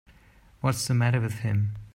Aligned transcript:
What's 0.61 0.87
the 0.87 0.95
matter 0.95 1.21
with 1.21 1.41
him. 1.41 1.75